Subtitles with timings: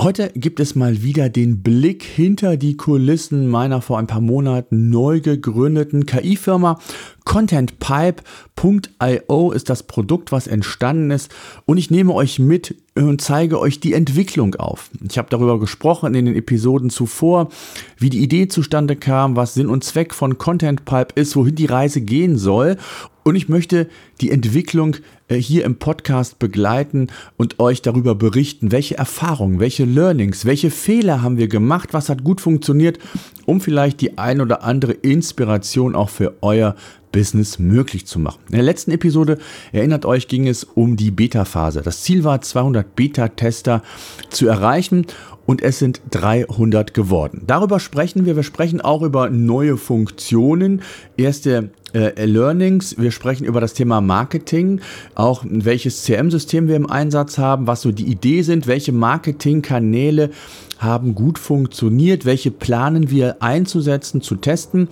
[0.00, 4.90] Heute gibt es mal wieder den Blick hinter die Kulissen meiner vor ein paar Monaten
[4.90, 6.80] neu gegründeten KI-Firma.
[7.24, 11.32] ContentPipe.io ist das Produkt, was entstanden ist
[11.64, 14.90] und ich nehme euch mit und zeige euch die Entwicklung auf.
[15.08, 17.50] Ich habe darüber gesprochen in den Episoden zuvor,
[17.96, 22.00] wie die Idee zustande kam, was Sinn und Zweck von ContentPipe ist, wohin die Reise
[22.00, 22.78] gehen soll
[23.24, 23.88] und ich möchte
[24.20, 24.96] die Entwicklung
[25.28, 31.22] äh, hier im Podcast begleiten und euch darüber berichten, welche Erfahrungen, welche Learnings, welche Fehler
[31.22, 32.98] haben wir gemacht, was hat gut funktioniert,
[33.46, 36.76] um vielleicht die ein oder andere Inspiration auch für euer
[37.12, 38.40] Business möglich zu machen.
[38.48, 39.38] In der letzten Episode,
[39.72, 41.80] erinnert euch, ging es um die Beta-Phase.
[41.82, 43.82] Das Ziel war, 200 Beta-Tester
[44.30, 45.06] zu erreichen
[45.46, 47.42] und es sind 300 geworden.
[47.46, 48.34] Darüber sprechen wir.
[48.34, 50.82] Wir sprechen auch über neue Funktionen,
[51.16, 52.98] erste äh, Learnings.
[52.98, 54.80] Wir sprechen über das Thema Marketing,
[55.14, 60.30] auch welches CM-System wir im Einsatz haben, was so die Idee sind, welche Marketingkanäle
[60.78, 64.88] haben gut funktioniert, welche planen wir einzusetzen, zu testen.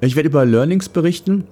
[0.00, 1.44] Ich werde über Learnings berichten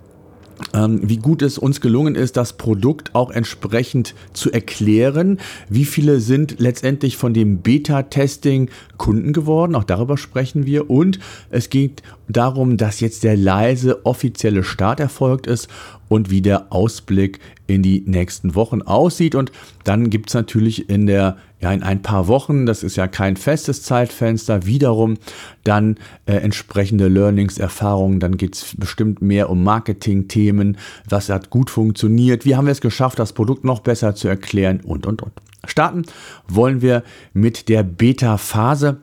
[0.72, 5.38] wie gut es uns gelungen ist, das Produkt auch entsprechend zu erklären.
[5.68, 9.74] Wie viele sind letztendlich von dem Beta-Testing Kunden geworden?
[9.74, 10.90] Auch darüber sprechen wir.
[10.90, 11.18] Und
[11.50, 15.68] es geht darum, dass jetzt der leise offizielle Start erfolgt ist
[16.14, 19.34] und wie der Ausblick in die nächsten Wochen aussieht.
[19.34, 19.50] Und
[19.82, 23.36] dann gibt es natürlich in der, ja, in ein paar Wochen, das ist ja kein
[23.36, 25.16] festes Zeitfenster, wiederum
[25.64, 28.20] dann äh, entsprechende Learnings, Erfahrungen.
[28.20, 32.80] Dann geht es bestimmt mehr um Marketing-Themen, was hat gut funktioniert, wie haben wir es
[32.80, 35.32] geschafft, das Produkt noch besser zu erklären und, und, und.
[35.66, 36.04] Starten
[36.46, 38.98] wollen wir mit der Beta-Phase.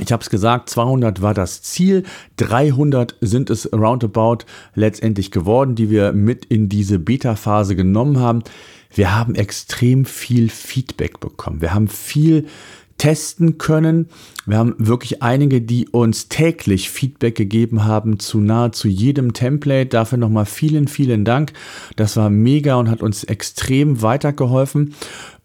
[0.00, 2.04] Ich habe es gesagt, 200 war das Ziel,
[2.36, 4.38] 300 sind es roundabout
[4.74, 8.42] letztendlich geworden, die wir mit in diese Beta-Phase genommen haben.
[8.94, 11.60] Wir haben extrem viel Feedback bekommen.
[11.60, 12.46] Wir haben viel
[13.02, 14.08] testen können.
[14.46, 19.88] Wir haben wirklich einige, die uns täglich Feedback gegeben haben zu nahezu jedem Template.
[19.88, 21.52] Dafür nochmal vielen, vielen Dank.
[21.96, 24.94] Das war mega und hat uns extrem weitergeholfen.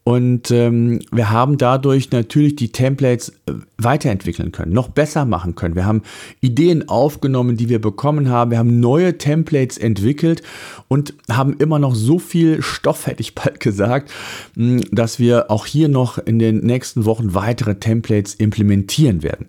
[0.07, 5.75] Und ähm, wir haben dadurch natürlich die Templates äh, weiterentwickeln können, noch besser machen können.
[5.75, 6.01] Wir haben
[6.40, 8.51] Ideen aufgenommen, die wir bekommen haben.
[8.51, 10.44] Wir haben neue Templates entwickelt
[10.88, 14.09] und haben immer noch so viel Stoff, hätte ich bald gesagt,
[14.56, 19.47] hm, dass wir auch hier noch in den nächsten Wochen weitere Templates implementieren werden.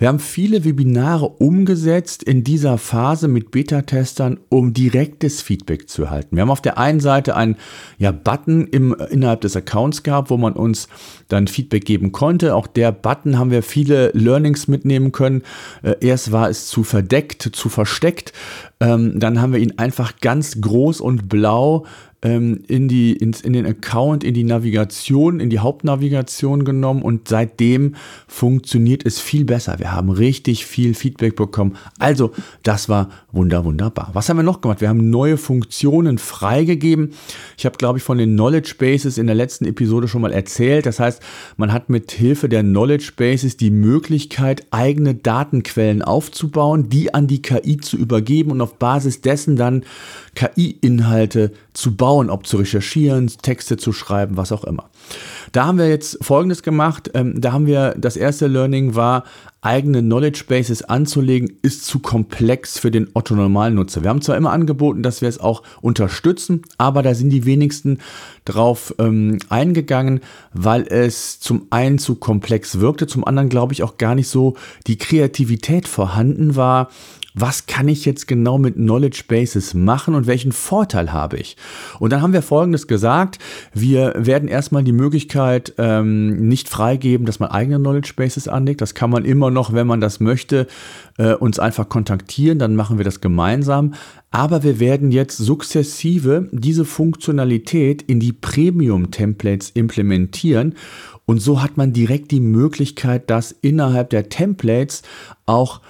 [0.00, 6.34] Wir haben viele Webinare umgesetzt in dieser Phase mit Beta-Testern, um direktes Feedback zu erhalten.
[6.34, 7.54] Wir haben auf der einen Seite einen
[7.98, 10.88] ja, Button im, innerhalb des Accounts Accounts gab, wo man uns
[11.28, 12.54] dann Feedback geben konnte.
[12.54, 15.42] Auch der Button haben wir viele Learnings mitnehmen können.
[15.82, 18.32] Äh, erst war es zu verdeckt, zu versteckt.
[18.80, 21.84] Ähm, dann haben wir ihn einfach ganz groß und blau
[22.22, 27.28] ähm, in, die, in, in den Account, in die Navigation, in die Hauptnavigation genommen und
[27.28, 27.96] seitdem
[28.28, 29.78] funktioniert es viel besser.
[29.78, 31.76] Wir haben richtig viel Feedback bekommen.
[31.98, 34.10] Also, das war wunder, wunderbar.
[34.12, 34.80] Was haben wir noch gemacht?
[34.80, 37.12] Wir haben neue Funktionen freigegeben.
[37.58, 40.86] Ich habe, glaube ich, von den Knowledge Bases in der letzten Episode schon mal erzählt.
[40.86, 41.20] Das heißt,
[41.56, 47.42] man hat mit Hilfe der Knowledge Bases die Möglichkeit, eigene Datenquellen aufzubauen, die an die
[47.42, 49.84] KI zu übergeben und auf Basis dessen dann
[50.34, 54.90] KI-Inhalte zu bauen, ob zu recherchieren, Texte zu schreiben, was auch immer.
[55.52, 57.10] Da haben wir jetzt Folgendes gemacht.
[57.14, 59.24] Ähm, da haben wir, das erste Learning war,
[59.62, 64.02] eigene Knowledge Bases anzulegen, ist zu komplex für den Otto Normalnutzer.
[64.02, 67.98] Wir haben zwar immer angeboten, dass wir es auch unterstützen, aber da sind die wenigsten
[68.44, 70.20] drauf ähm, eingegangen,
[70.52, 74.56] weil es zum einen zu komplex wirkte, zum anderen glaube ich auch gar nicht so
[74.88, 76.90] die Kreativität vorhanden war,
[77.34, 81.56] was kann ich jetzt genau mit Knowledge Bases machen und welchen Vorteil habe ich?
[81.98, 83.38] Und dann haben wir Folgendes gesagt.
[83.72, 88.80] Wir werden erstmal die Möglichkeit ähm, nicht freigeben, dass man eigene Knowledge Bases anlegt.
[88.80, 90.66] Das kann man immer noch, wenn man das möchte,
[91.18, 92.58] äh, uns einfach kontaktieren.
[92.58, 93.94] Dann machen wir das gemeinsam.
[94.30, 100.74] Aber wir werden jetzt sukzessive diese Funktionalität in die Premium-Templates implementieren.
[101.24, 105.02] Und so hat man direkt die Möglichkeit, dass innerhalb der Templates
[105.46, 105.80] auch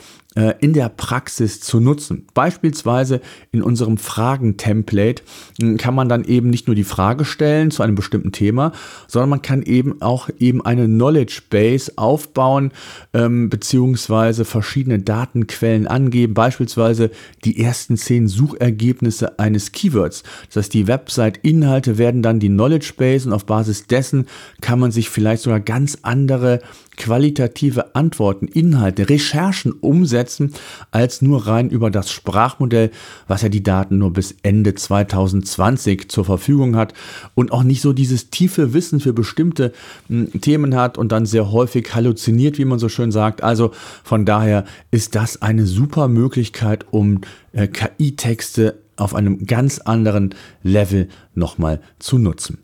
[0.60, 2.26] in der Praxis zu nutzen.
[2.32, 3.20] Beispielsweise
[3.50, 5.22] in unserem Fragen-Template
[5.60, 8.72] hm, kann man dann eben nicht nur die Frage stellen zu einem bestimmten Thema,
[9.08, 12.72] sondern man kann eben auch eben eine Knowledge Base aufbauen,
[13.12, 17.10] ähm, beziehungsweise verschiedene Datenquellen angeben, beispielsweise
[17.44, 20.22] die ersten zehn Suchergebnisse eines Keywords.
[20.48, 24.26] Das heißt, die Website-Inhalte werden dann die Knowledge Base und auf Basis dessen
[24.60, 26.60] kann man sich vielleicht sogar ganz andere
[26.96, 30.52] qualitative Antworten, Inhalte, Recherchen umsetzen,
[30.90, 32.90] als nur rein über das Sprachmodell,
[33.28, 36.92] was ja die Daten nur bis Ende 2020 zur Verfügung hat
[37.34, 39.72] und auch nicht so dieses tiefe Wissen für bestimmte
[40.08, 43.42] hm, Themen hat und dann sehr häufig halluziniert, wie man so schön sagt.
[43.42, 43.72] Also
[44.04, 47.22] von daher ist das eine super Möglichkeit, um
[47.52, 52.58] äh, KI-Texte auf einem ganz anderen Level nochmal zu nutzen.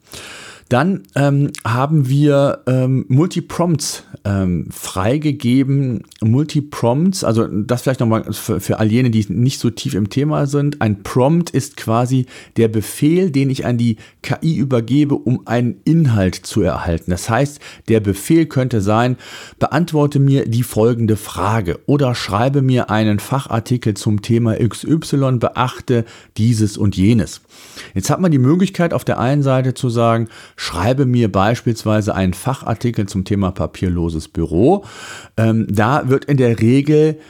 [0.69, 6.03] Dann ähm, haben wir ähm, Multiprompts ähm, freigegeben.
[6.21, 10.47] Multiprompts, also das vielleicht nochmal für, für all jene, die nicht so tief im Thema
[10.47, 10.83] sind.
[10.83, 12.27] Ein Prompt ist quasi
[12.59, 17.11] der Befehl, den ich an die KI übergebe, um einen Inhalt zu erhalten.
[17.11, 19.17] Das heißt, der Befehl könnte sein,
[19.59, 26.05] beantworte mir die folgende Frage oder schreibe mir einen Fachartikel zum Thema XY, beachte
[26.37, 27.41] dieses und jenes.
[27.95, 30.29] Jetzt hat man die Möglichkeit auf der einen Seite zu sagen,
[30.59, 34.85] schreibe mir beispielsweise einen Fachartikel zum Thema papierloses Büro.
[35.37, 37.21] Ähm, da wird in der Regel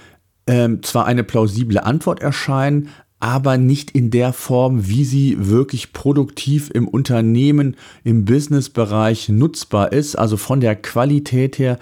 [0.46, 2.88] ähm, zwar eine plausible Antwort erscheinen,
[3.20, 10.16] aber nicht in der Form, wie sie wirklich produktiv im Unternehmen, im Businessbereich nutzbar ist.
[10.16, 11.78] Also von der Qualität her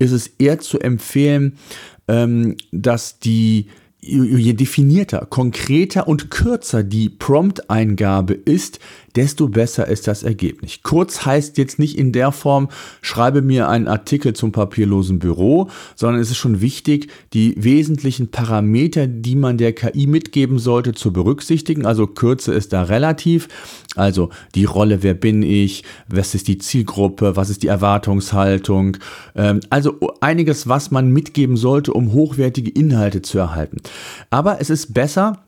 [0.00, 1.58] ist es eher zu empfehlen,
[2.08, 3.68] ähm, dass die
[4.00, 8.78] je definierter, konkreter und kürzer die Prompt-Eingabe ist,
[9.18, 10.78] desto besser ist das Ergebnis.
[10.84, 12.68] Kurz heißt jetzt nicht in der Form,
[13.02, 19.08] schreibe mir einen Artikel zum papierlosen Büro, sondern es ist schon wichtig, die wesentlichen Parameter,
[19.08, 21.84] die man der KI mitgeben sollte, zu berücksichtigen.
[21.84, 23.48] Also Kürze ist da relativ.
[23.96, 28.98] Also die Rolle, wer bin ich, was ist die Zielgruppe, was ist die Erwartungshaltung.
[29.34, 33.78] Ähm, also einiges, was man mitgeben sollte, um hochwertige Inhalte zu erhalten.
[34.30, 35.42] Aber es ist besser,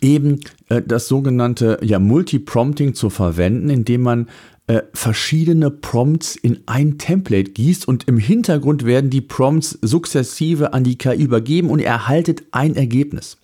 [0.00, 4.28] eben äh, das sogenannte ja, Multiprompting zu verwenden, indem man
[4.68, 10.84] äh, verschiedene Prompts in ein Template gießt und im Hintergrund werden die Prompts sukzessive an
[10.84, 13.38] die KI übergeben und ihr erhaltet ein Ergebnis.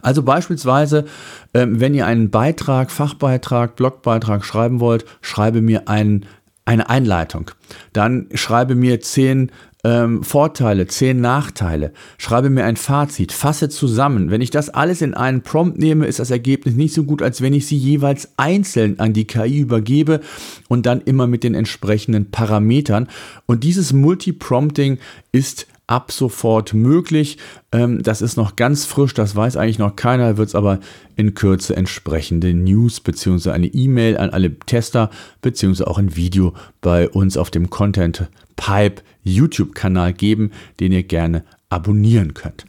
[0.00, 1.04] Also beispielsweise,
[1.52, 6.26] ähm, wenn ihr einen Beitrag, Fachbeitrag, Blogbeitrag schreiben wollt, schreibe mir einen,
[6.64, 7.50] eine Einleitung.
[7.92, 9.50] Dann schreibe mir zehn
[9.86, 14.32] ähm, Vorteile, zehn Nachteile, schreibe mir ein Fazit, fasse zusammen.
[14.32, 17.40] Wenn ich das alles in einen Prompt nehme, ist das Ergebnis nicht so gut, als
[17.40, 20.20] wenn ich sie jeweils einzeln an die KI übergebe
[20.66, 23.06] und dann immer mit den entsprechenden Parametern.
[23.46, 24.98] Und dieses Multiprompting
[25.30, 27.38] ist ab sofort möglich.
[27.72, 30.80] Ähm, das ist noch ganz frisch, das weiß eigentlich noch keiner, wird es aber
[31.14, 33.50] in Kürze entsprechende News bzw.
[33.50, 35.10] eine E-Mail an alle Tester
[35.42, 35.84] bzw.
[35.84, 40.50] auch ein Video bei uns auf dem Content Pipe YouTube-Kanal geben,
[40.80, 42.64] den ihr gerne abonnieren könnt.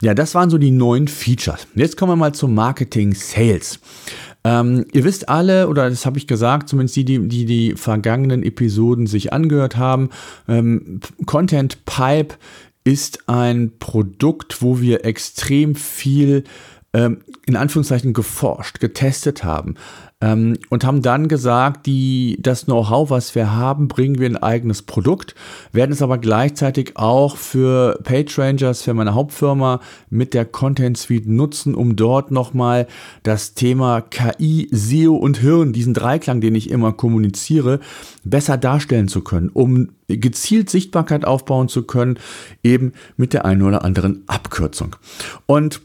[0.00, 1.66] Ja, das waren so die neuen Features.
[1.74, 3.78] Jetzt kommen wir mal zum Marketing Sales.
[4.48, 9.06] Ähm, ihr wisst alle, oder das habe ich gesagt, zumindest die, die, die vergangenen Episoden
[9.06, 10.08] sich angehört haben,
[10.48, 12.36] ähm, Content Pipe
[12.82, 16.44] ist ein Produkt, wo wir extrem viel
[16.92, 19.74] ähm, in Anführungszeichen geforscht, getestet haben
[20.20, 24.42] ähm, und haben dann gesagt, die, das Know-how, was wir haben, bringen wir in ein
[24.42, 25.34] eigenes Produkt,
[25.72, 29.80] werden es aber gleichzeitig auch für PageRangers, für meine Hauptfirma
[30.10, 32.86] mit der Content Suite nutzen, um dort nochmal
[33.22, 37.80] das Thema KI, SEO und Hirn, diesen Dreiklang, den ich immer kommuniziere,
[38.24, 42.18] besser darstellen zu können, um gezielt Sichtbarkeit aufbauen zu können,
[42.64, 44.96] eben mit der einen oder anderen Abkürzung.
[45.46, 45.82] Und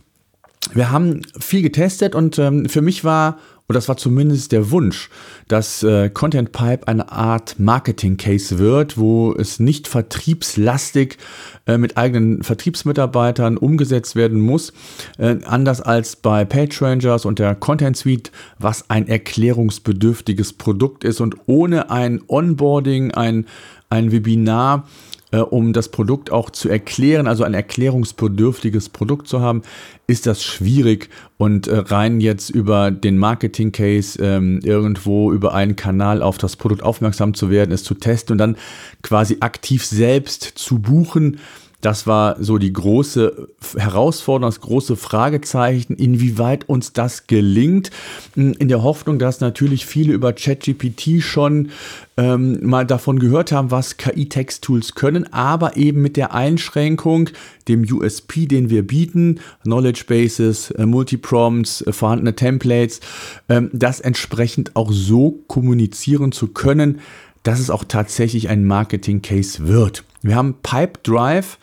[0.74, 5.10] wir haben viel getestet und ähm, für mich war und das war zumindest der Wunsch,
[5.48, 11.18] dass äh, Content Pipe eine Art Marketing Case wird, wo es nicht vertriebslastig
[11.66, 14.74] äh, mit eigenen Vertriebsmitarbeitern umgesetzt werden muss,
[15.18, 21.38] äh, anders als bei PageRangers und der Content Suite, was ein erklärungsbedürftiges Produkt ist und
[21.46, 23.48] ohne ein Onboarding, ein,
[23.90, 24.88] ein Webinar
[25.34, 29.64] äh, um das Produkt auch zu erklären, also ein erklärungsbedürftiges Produkt zu haben,
[30.06, 35.76] ist das schwierig und äh, rein jetzt über den Marketing Case ähm, irgendwo über einen
[35.76, 38.58] Kanal auf das Produkt aufmerksam zu werden, es zu testen und dann
[39.02, 41.40] quasi aktiv selbst zu buchen,
[41.84, 47.92] Das war so die große Herausforderung, das große Fragezeichen, inwieweit uns das gelingt.
[48.38, 51.72] In der Hoffnung, dass natürlich viele über ChatGPT schon
[52.16, 57.30] ähm, mal davon gehört haben, was KI-Text-Tools können, aber eben mit der Einschränkung,
[57.68, 63.02] dem USP, den wir bieten, Knowledge Bases, äh, Multiprompts, äh, vorhandene Templates,
[63.50, 67.02] ähm, das entsprechend auch so kommunizieren zu können,
[67.44, 70.06] dass es auch tatsächlich ein Marketing-Case wird.
[70.24, 71.58] Wir haben Pipedrive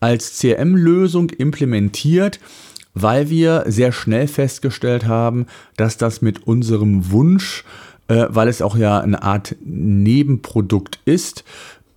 [0.00, 2.40] als CRM-Lösung implementiert,
[2.94, 5.46] weil wir sehr schnell festgestellt haben,
[5.76, 7.64] dass das mit unserem Wunsch,
[8.08, 11.44] äh, weil es auch ja eine Art Nebenprodukt ist,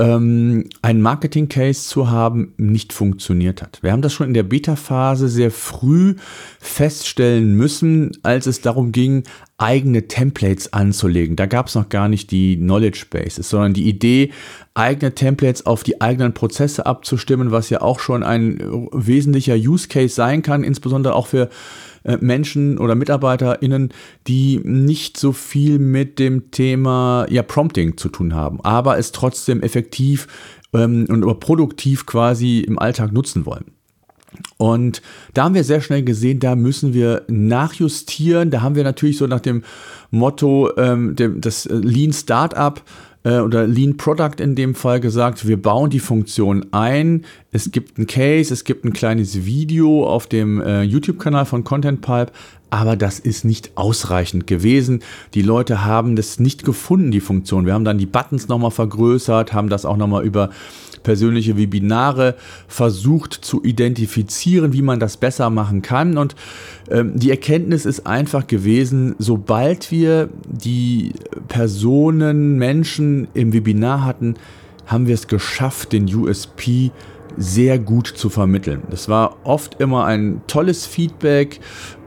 [0.02, 3.78] ähm, einen Marketing-Case zu haben, nicht funktioniert hat.
[3.84, 6.16] Wir haben das schon in der Beta-Phase sehr früh
[6.60, 9.24] feststellen müssen, als es darum ging,
[9.60, 11.36] eigene Templates anzulegen.
[11.36, 14.32] Da gab es noch gar nicht die Knowledge Bases, sondern die Idee,
[14.74, 20.16] eigene Templates auf die eigenen Prozesse abzustimmen, was ja auch schon ein wesentlicher Use Case
[20.16, 21.50] sein kann, insbesondere auch für
[22.20, 23.90] Menschen oder MitarbeiterInnen,
[24.28, 29.62] die nicht so viel mit dem Thema ja, Prompting zu tun haben, aber es trotzdem
[29.62, 30.28] effektiv
[30.74, 33.66] ähm, und produktiv quasi im Alltag nutzen wollen.
[34.58, 35.02] Und
[35.34, 38.50] da haben wir sehr schnell gesehen, da müssen wir nachjustieren.
[38.50, 39.64] Da haben wir natürlich so nach dem
[40.10, 42.82] Motto ähm, dem, das Lean Startup
[43.24, 47.26] äh, oder Lean Product in dem Fall gesagt, wir bauen die Funktion ein.
[47.52, 52.02] Es gibt ein Case, es gibt ein kleines Video auf dem äh, YouTube-Kanal von Content
[52.02, 52.32] Pipe,
[52.72, 55.02] aber das ist nicht ausreichend gewesen.
[55.34, 57.66] Die Leute haben das nicht gefunden, die Funktion.
[57.66, 60.50] Wir haben dann die Buttons nochmal vergrößert, haben das auch nochmal über
[61.04, 62.36] persönliche Webinare
[62.68, 66.18] versucht zu identifizieren, wie man das besser machen kann.
[66.18, 66.36] Und
[66.90, 71.14] ähm, die Erkenntnis ist einfach gewesen, sobald wir die
[71.50, 74.36] Personen, Menschen im Webinar hatten,
[74.86, 76.92] haben wir es geschafft, den USP
[77.38, 78.84] sehr gut zu vermitteln.
[78.90, 81.60] Das war oft immer ein tolles Feedback,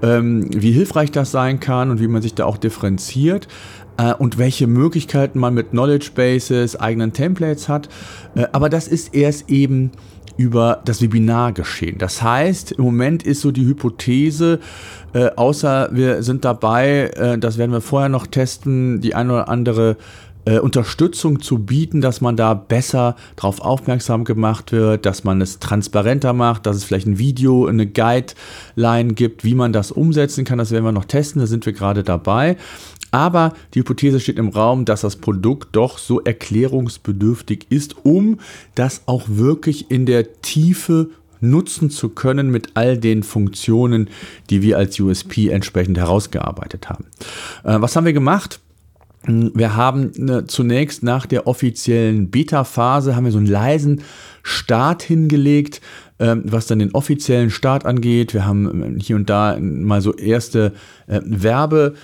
[0.02, 3.48] ähm, wie hilfreich das sein kann und wie man sich da auch differenziert
[3.96, 7.88] äh, und welche Möglichkeiten man mit Knowledge Bases, eigenen Templates hat.
[8.34, 9.92] Äh, aber das ist erst eben
[10.36, 11.98] über das Webinar geschehen.
[11.98, 14.58] Das heißt, im Moment ist so die Hypothese,
[15.12, 19.48] äh, außer wir sind dabei, äh, das werden wir vorher noch testen, die eine oder
[19.48, 19.96] andere äh,
[20.60, 26.32] Unterstützung zu bieten, dass man da besser darauf aufmerksam gemacht wird, dass man es transparenter
[26.32, 30.58] macht, dass es vielleicht ein Video, eine Guideline gibt, wie man das umsetzen kann.
[30.58, 32.56] Das werden wir noch testen, da sind wir gerade dabei.
[33.10, 38.40] Aber die Hypothese steht im Raum, dass das Produkt doch so erklärungsbedürftig ist, um
[38.74, 41.10] das auch wirklich in der Tiefe
[41.40, 44.08] nutzen zu können mit all den Funktionen,
[44.50, 47.04] die wir als USP entsprechend herausgearbeitet haben.
[47.62, 48.60] Äh, was haben wir gemacht?
[49.26, 54.02] Wir haben äh, zunächst nach der offiziellen Beta-Phase haben wir so einen leisen
[54.42, 55.80] Start hingelegt,
[56.18, 58.34] äh, was dann den offiziellen Start angeht.
[58.34, 60.74] Wir haben äh, hier und da mal so erste
[61.06, 61.94] äh, Werbe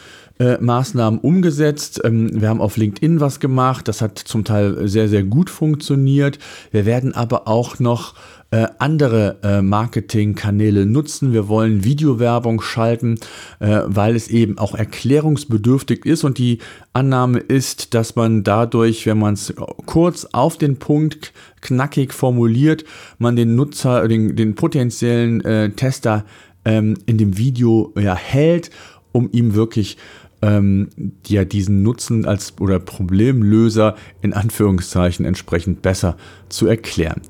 [0.40, 2.00] äh, Maßnahmen umgesetzt.
[2.02, 3.87] Ähm, wir haben auf LinkedIn was gemacht.
[3.87, 6.38] Das hat zum Teil sehr, sehr gut funktioniert.
[6.73, 8.14] Wir werden aber auch noch
[8.50, 11.32] äh, andere äh, Marketingkanäle nutzen.
[11.32, 13.20] Wir wollen Videowerbung schalten,
[13.61, 16.59] äh, weil es eben auch erklärungsbedürftig ist und die
[16.92, 19.54] Annahme ist, dass man dadurch, wenn man es
[19.87, 22.85] kurz auf den Punkt knackig formuliert,
[23.18, 26.25] man den Nutzer, den, den potenziellen äh, Tester
[26.64, 28.70] ähm, in dem Video ja, hält,
[29.12, 29.97] um ihm wirklich
[30.42, 30.88] ähm,
[31.26, 36.16] ja diesen Nutzen als oder Problemlöser in Anführungszeichen entsprechend besser
[36.49, 37.23] zu erklären.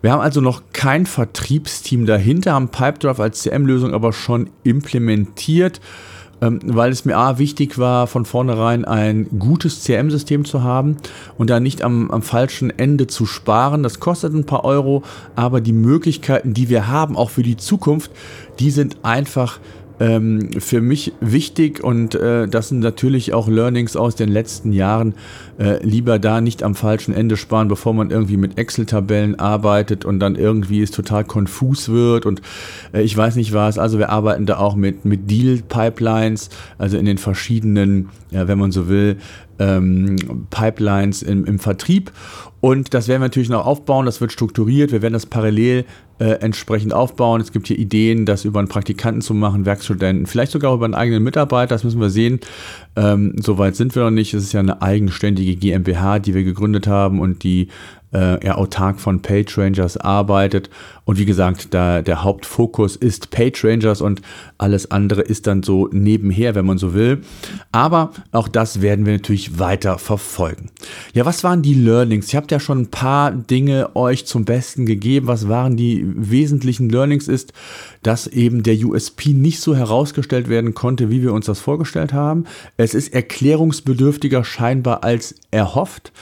[0.00, 5.80] Wir haben also noch kein Vertriebsteam dahinter, haben Pipedrive als CM-Lösung aber schon implementiert
[6.42, 10.96] ähm, weil es mir A, wichtig war, von vornherein ein gutes CM-System zu haben
[11.38, 13.84] und da nicht am, am, falschen Ende zu sparen.
[13.84, 15.04] Das kostet ein paar Euro,
[15.36, 18.10] aber die Möglichkeiten, die wir haben, auch für die Zukunft,
[18.58, 19.60] die sind einfach
[20.02, 25.14] ähm, für mich wichtig und äh, das sind natürlich auch Learnings aus den letzten Jahren.
[25.58, 30.18] Äh, lieber da nicht am falschen Ende sparen, bevor man irgendwie mit Excel-Tabellen arbeitet und
[30.18, 32.42] dann irgendwie es total konfus wird und
[32.92, 33.78] äh, ich weiß nicht was.
[33.78, 38.72] Also wir arbeiten da auch mit, mit Deal-Pipelines, also in den verschiedenen, ja, wenn man
[38.72, 39.18] so will,
[39.62, 42.12] ähm, Pipelines im, im Vertrieb
[42.62, 45.84] und das werden wir natürlich noch aufbauen, das wird strukturiert, wir werden das parallel
[46.20, 47.40] äh, entsprechend aufbauen.
[47.40, 50.94] Es gibt hier Ideen, das über einen Praktikanten zu machen, Werkstudenten, vielleicht sogar über einen
[50.94, 52.38] eigenen Mitarbeiter, das müssen wir sehen.
[52.94, 54.32] Ähm, Soweit sind wir noch nicht.
[54.32, 57.66] Es ist ja eine eigenständige GmbH, die wir gegründet haben und die
[58.12, 60.70] äh, er autark von PageRangers arbeitet.
[61.04, 64.22] Und wie gesagt, da der Hauptfokus ist PageRangers und
[64.58, 67.22] alles andere ist dann so nebenher, wenn man so will.
[67.72, 70.70] Aber auch das werden wir natürlich weiter verfolgen.
[71.14, 72.28] Ja, was waren die Learnings?
[72.28, 75.26] Ich habe ja schon ein paar Dinge euch zum Besten gegeben.
[75.26, 77.28] Was waren die wesentlichen Learnings?
[77.28, 77.52] Ist,
[78.02, 82.44] dass eben der USP nicht so herausgestellt werden konnte, wie wir uns das vorgestellt haben.
[82.76, 86.12] Es ist erklärungsbedürftiger scheinbar als erhofft.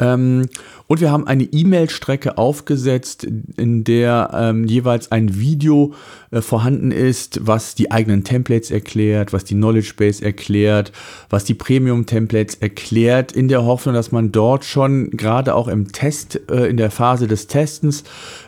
[0.00, 0.48] Ähm,
[0.86, 3.24] und wir haben eine E-Mail-Strecke aufgesetzt,
[3.56, 5.94] in der ähm, jeweils ein Video
[6.30, 10.90] äh, vorhanden ist, was die eigenen Templates erklärt, was die Knowledge Base erklärt,
[11.30, 16.40] was die Premium-Templates erklärt, in der Hoffnung, dass man dort schon gerade auch im Test,
[16.50, 18.02] äh, in der Phase des Testens,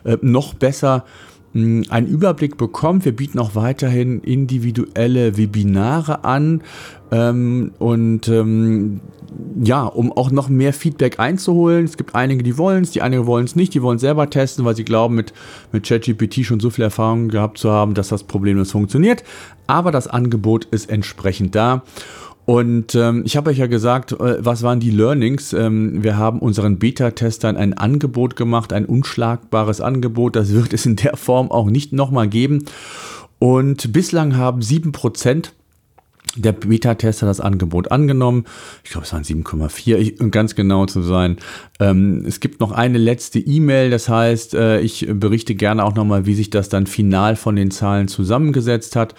[0.04, 1.04] äh, noch besser
[1.56, 3.04] einen Überblick bekommt.
[3.04, 6.62] Wir bieten auch weiterhin individuelle Webinare an
[7.10, 9.00] ähm, und ähm,
[9.62, 11.84] ja, um auch noch mehr Feedback einzuholen.
[11.84, 14.64] Es gibt einige, die wollen es, die einige wollen es nicht, die wollen selber testen,
[14.64, 15.32] weil sie glauben, mit,
[15.72, 19.24] mit ChatGPT schon so viel Erfahrung gehabt zu haben, dass das problemlos funktioniert.
[19.66, 21.82] Aber das Angebot ist entsprechend da.
[22.46, 25.52] Und ähm, ich habe euch ja gesagt, äh, was waren die Learnings?
[25.52, 30.36] Ähm, wir haben unseren Beta-Testern ein Angebot gemacht, ein unschlagbares Angebot.
[30.36, 32.64] Das wird es in der Form auch nicht nochmal geben.
[33.40, 35.52] Und bislang haben sieben Prozent
[36.36, 38.44] der Beta-Tester das Angebot angenommen.
[38.84, 41.38] Ich glaube, es waren 7,4, um ganz genau zu sein.
[41.80, 46.26] Ähm, es gibt noch eine letzte E-Mail, das heißt, äh, ich berichte gerne auch nochmal,
[46.26, 49.14] wie sich das dann final von den Zahlen zusammengesetzt hat.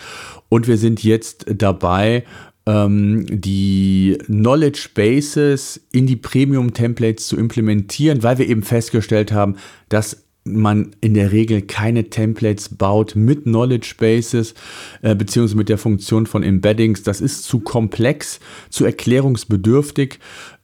[0.49, 2.23] Und wir sind jetzt dabei,
[2.67, 9.55] ähm, die Knowledge Bases in die Premium Templates zu implementieren, weil wir eben festgestellt haben,
[9.89, 14.53] dass man in der Regel keine Templates baut mit Knowledge Bases
[15.01, 17.03] äh, beziehungsweise mit der Funktion von Embeddings.
[17.03, 20.19] Das ist zu komplex, zu erklärungsbedürftig.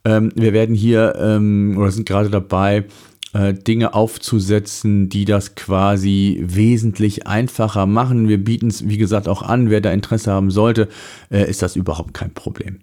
[0.05, 2.85] Ähm, wir werden hier ähm, oder sind gerade dabei,
[3.33, 8.27] äh, Dinge aufzusetzen, die das quasi wesentlich einfacher machen.
[8.27, 9.69] Wir bieten es, wie gesagt, auch an.
[9.69, 10.87] Wer da Interesse haben sollte,
[11.31, 12.79] äh, ist das überhaupt kein Problem.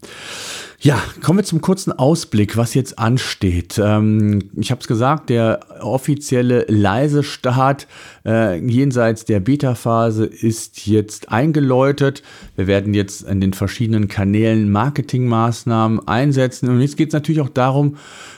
[0.82, 3.78] Ja, kommen wir zum kurzen Ausblick, was jetzt ansteht.
[3.78, 7.86] Ähm, ich habe es gesagt, der offizielle leise Start
[8.24, 12.22] äh, jenseits der Beta-Phase ist jetzt eingeläutet.
[12.56, 16.70] Wir werden jetzt in den verschiedenen Kanälen Marketingmaßnahmen einsetzen.
[16.70, 17.96] Und jetzt geht es natürlich auch darum,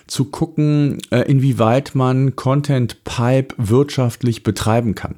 [0.09, 5.15] zu gucken, äh, inwieweit man Content Pipe wirtschaftlich betreiben kann.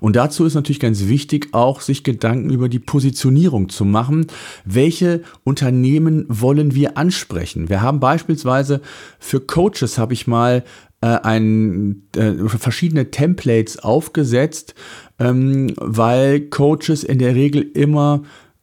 [0.00, 4.26] Und dazu ist natürlich ganz wichtig, auch sich Gedanken über die Positionierung zu machen.
[4.64, 7.68] Welche Unternehmen wollen wir ansprechen?
[7.68, 8.80] Wir haben beispielsweise
[9.18, 10.62] für Coaches habe ich mal
[11.02, 14.74] äh, ein, äh, verschiedene Templates aufgesetzt,
[15.18, 18.22] ähm, weil Coaches in der Regel immer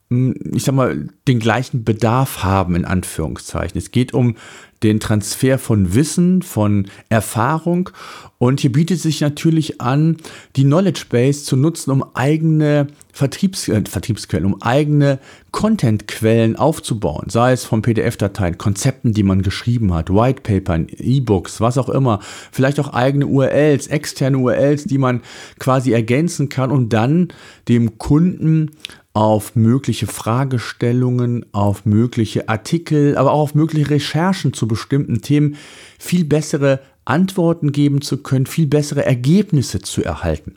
[0.09, 3.77] ich sag mal, den gleichen Bedarf haben, in Anführungszeichen.
[3.77, 4.35] Es geht um
[4.81, 7.91] den Transfer von Wissen, von Erfahrung.
[8.39, 10.17] Und hier bietet sich natürlich an,
[10.55, 15.19] die Knowledge Base zu nutzen, um eigene Vertriebs äh, Vertriebsquellen, um eigene
[15.51, 17.29] Contentquellen aufzubauen.
[17.29, 22.19] Sei es von PDF-Dateien, Konzepten, die man geschrieben hat, Whitepapern, E-Books, was auch immer.
[22.51, 25.21] Vielleicht auch eigene URLs, externe URLs, die man
[25.59, 27.27] quasi ergänzen kann, um dann
[27.67, 28.71] dem Kunden
[29.19, 35.57] auf mögliche Fragestellungen, auf mögliche Artikel, aber auch auf mögliche Recherchen zu bestimmten Themen
[35.99, 40.55] viel bessere Antworten geben zu können, viel bessere Ergebnisse zu erhalten.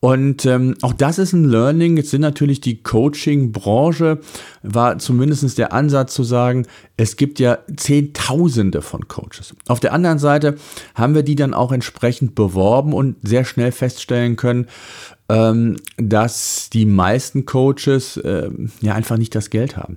[0.00, 1.96] Und ähm, auch das ist ein Learning.
[1.96, 4.20] Jetzt sind natürlich die Coaching-Branche,
[4.62, 9.54] war zumindest der Ansatz zu sagen, es gibt ja Zehntausende von Coaches.
[9.66, 10.54] Auf der anderen Seite
[10.94, 14.68] haben wir die dann auch entsprechend beworben und sehr schnell feststellen können,
[15.28, 19.96] ähm, dass die meisten Coaches äh, ja einfach nicht das Geld haben.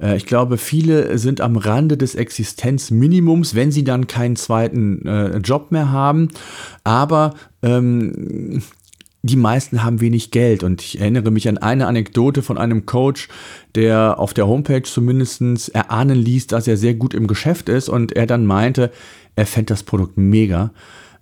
[0.00, 5.36] Äh, ich glaube, viele sind am Rande des Existenzminimums, wenn sie dann keinen zweiten äh,
[5.38, 6.28] Job mehr haben.
[6.82, 8.62] Aber ähm,
[9.24, 10.62] die meisten haben wenig Geld.
[10.62, 13.28] Und ich erinnere mich an eine Anekdote von einem Coach,
[13.74, 18.12] der auf der Homepage zumindest erahnen ließ, dass er sehr gut im Geschäft ist und
[18.12, 18.92] er dann meinte,
[19.34, 20.72] er fände das Produkt mega.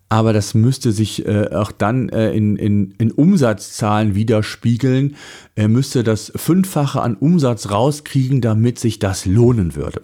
[0.08, 5.14] Aber das müsste sich äh, auch dann äh, in, in, in Umsatzzahlen widerspiegeln.
[5.54, 10.02] Er müsste das Fünffache an Umsatz rauskriegen, damit sich das lohnen würde.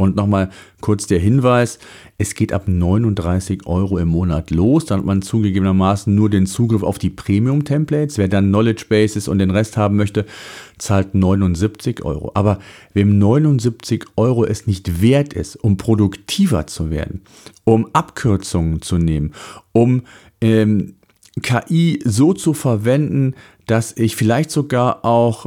[0.00, 0.48] Und nochmal
[0.80, 1.78] kurz der Hinweis,
[2.16, 4.86] es geht ab 39 Euro im Monat los.
[4.86, 8.16] Dann hat man zugegebenermaßen nur den Zugriff auf die Premium-Templates.
[8.16, 10.24] Wer dann Knowledge Bases und den Rest haben möchte,
[10.78, 12.30] zahlt 79 Euro.
[12.34, 12.60] Aber
[12.94, 17.20] wem 79 Euro es nicht wert ist, um produktiver zu werden,
[17.64, 19.32] um Abkürzungen zu nehmen,
[19.72, 20.02] um
[20.40, 20.94] ähm,
[21.42, 23.34] KI so zu verwenden,
[23.66, 25.46] dass ich vielleicht sogar auch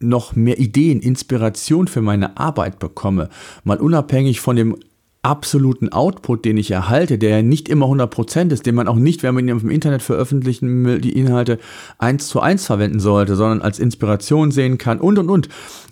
[0.00, 3.28] noch mehr Ideen, Inspiration für meine Arbeit bekomme,
[3.64, 4.76] mal unabhängig von dem
[5.22, 9.34] absoluten Output, den ich erhalte, der nicht immer 100% ist, den man auch nicht, wenn
[9.34, 11.58] man ihn im Internet veröffentlichen will, die Inhalte
[11.98, 15.48] eins zu eins verwenden sollte, sondern als Inspiration sehen kann und und und.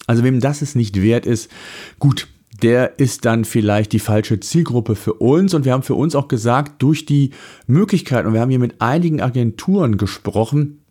[0.07, 1.51] Also wem das es nicht wert ist,
[1.99, 2.29] gut,
[2.62, 5.55] der ist dann vielleicht die falsche Zielgruppe für uns.
[5.55, 7.31] Und wir haben für uns auch gesagt, durch die
[7.67, 10.84] Möglichkeit, und wir haben hier mit einigen Agenturen gesprochen,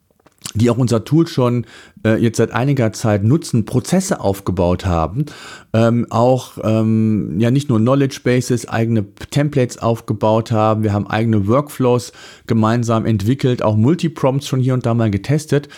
[0.56, 1.65] die auch unser Tool schon
[2.06, 5.25] äh, jetzt seit einiger Zeit nutzen, Prozesse aufgebaut haben,
[5.73, 11.47] ähm, auch ähm, ja nicht nur Knowledge Bases, eigene Templates aufgebaut haben, wir haben eigene
[11.47, 12.12] Workflows
[12.47, 15.69] gemeinsam entwickelt, auch Multiprompts schon hier und da mal getestet.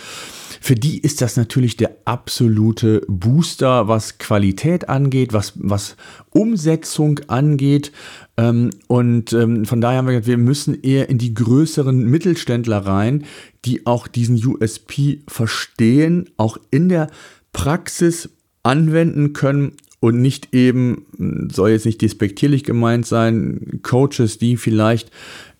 [0.66, 5.96] Für die ist das natürlich der absolute Booster, was Qualität angeht, was, was
[6.32, 7.92] Umsetzung angeht.
[8.36, 12.80] Ähm, und ähm, von daher haben wir gesagt, wir müssen eher in die größeren Mittelständler
[12.80, 13.26] rein,
[13.64, 17.12] die auch diesen USP verstehen, auch in der
[17.54, 18.32] Praxis
[18.64, 19.74] anwenden können
[20.06, 25.10] und nicht eben, soll jetzt nicht despektierlich gemeint sein, Coaches, die vielleicht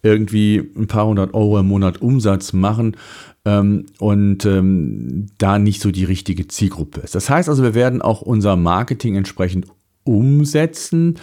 [0.04, 2.96] irgendwie ein paar hundert Euro im Monat Umsatz machen,
[3.44, 7.16] ähm, und ähm, da nicht so die richtige Zielgruppe ist.
[7.16, 9.66] Das heißt also, wir werden auch unser Marketing entsprechend
[10.04, 11.20] umsetzen.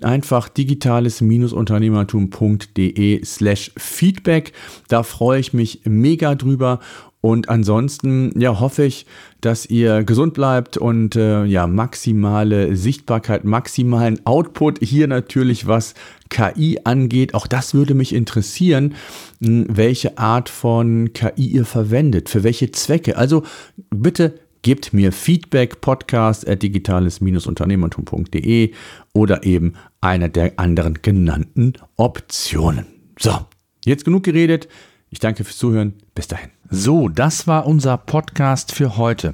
[0.01, 4.53] einfach digitales-unternehmertum.de slash Feedback.
[4.87, 6.79] Da freue ich mich mega drüber
[7.21, 9.05] und ansonsten, ja, hoffe ich,
[9.41, 15.95] dass ihr gesund bleibt und äh, ja, maximale Sichtbarkeit, maximalen Output hier natürlich, was
[16.29, 17.33] KI angeht.
[17.33, 18.95] Auch das würde mich interessieren,
[19.43, 23.17] hm, welche Art von KI ihr verwendet, für welche Zwecke.
[23.17, 23.43] Also
[23.89, 28.71] bitte gebt mir Feedback, podcast at digitales-unternehmertum.de
[29.13, 32.85] oder eben einer der anderen genannten Optionen.
[33.19, 33.37] So,
[33.83, 34.69] jetzt genug geredet.
[35.09, 35.95] Ich danke fürs Zuhören.
[36.15, 36.58] Bis dahin.
[36.71, 39.33] So, das war unser Podcast für heute.